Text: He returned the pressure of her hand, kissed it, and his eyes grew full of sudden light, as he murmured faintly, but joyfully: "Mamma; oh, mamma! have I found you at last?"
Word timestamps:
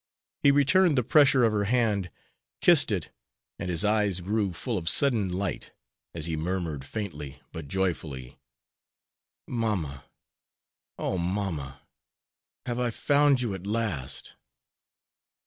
He 0.41 0.49
returned 0.49 0.97
the 0.97 1.03
pressure 1.03 1.43
of 1.43 1.51
her 1.53 1.65
hand, 1.65 2.09
kissed 2.59 2.91
it, 2.91 3.11
and 3.59 3.69
his 3.69 3.85
eyes 3.85 4.19
grew 4.19 4.51
full 4.51 4.75
of 4.75 4.89
sudden 4.89 5.31
light, 5.31 5.73
as 6.15 6.25
he 6.25 6.35
murmured 6.35 6.83
faintly, 6.83 7.39
but 7.51 7.67
joyfully: 7.67 8.39
"Mamma; 9.47 10.05
oh, 10.97 11.19
mamma! 11.19 11.81
have 12.65 12.79
I 12.79 12.89
found 12.89 13.41
you 13.41 13.53
at 13.53 13.67
last?" 13.67 14.33